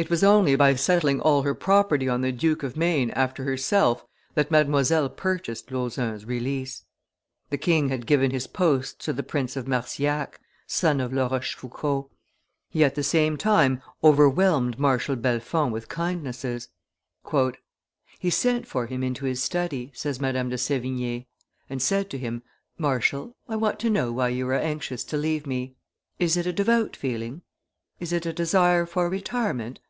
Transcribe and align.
It 0.00 0.10
was 0.10 0.22
only 0.22 0.54
by 0.54 0.76
settling 0.76 1.20
all 1.20 1.42
her 1.42 1.56
property 1.56 2.08
on 2.08 2.20
the 2.20 2.30
Duke 2.30 2.62
of 2.62 2.76
Maine 2.76 3.10
after 3.16 3.42
herself 3.42 4.06
that 4.34 4.48
Mademoiselle 4.48 5.08
purchased 5.08 5.72
Lauzun's 5.72 6.24
release. 6.24 6.84
The 7.50 7.58
king 7.58 7.88
had 7.88 8.06
given 8.06 8.30
his 8.30 8.46
posts 8.46 8.94
to 9.04 9.12
the 9.12 9.24
Prince 9.24 9.56
of 9.56 9.66
Marcillac, 9.66 10.38
son 10.68 11.00
of 11.00 11.12
La 11.12 11.26
Rochefoucauld. 11.26 12.10
He 12.70 12.84
at 12.84 12.94
the 12.94 13.02
same 13.02 13.36
time 13.36 13.82
overwhelmed 14.04 14.78
Marshal 14.78 15.16
Bellefonds 15.16 15.72
with 15.72 15.88
kindnesses. 15.88 16.68
[Illustration: 17.24 17.24
The 17.24 17.36
Iron 17.36 17.48
Mask 17.48 17.60
14] 18.20 18.20
"He 18.20 18.30
sent 18.30 18.68
for 18.68 18.86
him 18.86 19.02
into 19.02 19.24
his 19.24 19.42
study," 19.42 19.90
says 19.96 20.20
Madame 20.20 20.48
de 20.48 20.58
Sevigne, 20.58 21.26
and 21.68 21.82
said 21.82 22.08
to 22.10 22.18
him, 22.18 22.44
'Marshal, 22.78 23.34
I 23.48 23.56
want 23.56 23.80
to 23.80 23.90
know 23.90 24.12
why 24.12 24.28
you 24.28 24.48
are 24.48 24.54
anxious 24.54 25.02
to 25.02 25.16
leave 25.16 25.44
me. 25.44 25.74
Is 26.20 26.36
it 26.36 26.46
a 26.46 26.52
devout 26.52 26.94
feeling? 26.94 27.42
Is 27.98 28.12
it 28.12 28.26
a 28.26 28.32
desire 28.32 28.86
for 28.86 29.10
retirement? 29.10 29.80